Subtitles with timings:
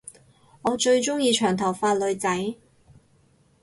[0.63, 2.55] 我最鐘意長頭髮女仔